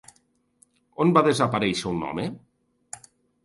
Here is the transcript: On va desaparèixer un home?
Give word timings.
On 1.05 1.13
va 1.19 1.23
desaparèixer 1.29 1.87
un 1.95 2.03
home? 2.09 2.29